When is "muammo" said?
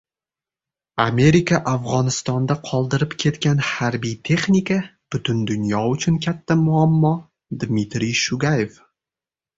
6.63-7.13